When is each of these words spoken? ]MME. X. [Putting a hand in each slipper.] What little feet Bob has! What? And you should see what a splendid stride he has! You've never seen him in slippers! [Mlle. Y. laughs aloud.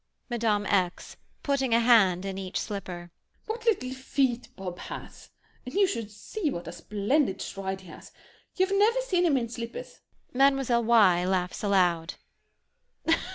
]MME. 0.31 0.65
X. 0.65 1.15
[Putting 1.43 1.75
a 1.75 1.79
hand 1.79 2.25
in 2.25 2.35
each 2.39 2.59
slipper.] 2.59 3.11
What 3.45 3.65
little 3.67 3.91
feet 3.93 4.47
Bob 4.55 4.79
has! 4.79 5.29
What? 5.63 5.67
And 5.67 5.79
you 5.79 5.85
should 5.85 6.09
see 6.09 6.49
what 6.49 6.67
a 6.67 6.71
splendid 6.71 7.39
stride 7.39 7.81
he 7.81 7.87
has! 7.89 8.11
You've 8.55 8.75
never 8.75 8.99
seen 9.01 9.23
him 9.27 9.37
in 9.37 9.47
slippers! 9.47 9.99
[Mlle. 10.33 10.83
Y. 10.83 11.23
laughs 11.23 11.61
aloud. 11.63 12.15